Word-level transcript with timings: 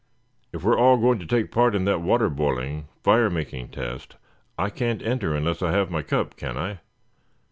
If 0.51 0.63
we're 0.63 0.79
all 0.79 0.97
going 0.97 1.19
to 1.19 1.27
take 1.27 1.51
part 1.51 1.75
in 1.75 1.85
that 1.85 2.01
water 2.01 2.27
boiling, 2.27 2.87
fire 3.03 3.29
making 3.29 3.69
test 3.69 4.15
I 4.57 4.71
can't 4.71 5.03
enter 5.03 5.35
unless 5.35 5.61
I 5.61 5.69
have 5.73 5.91
my 5.91 6.01
cup, 6.01 6.35
can 6.37 6.57
I? 6.57 6.79